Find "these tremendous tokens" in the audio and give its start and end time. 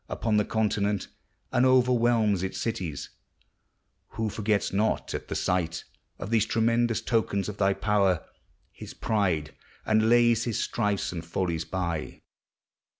6.31-7.47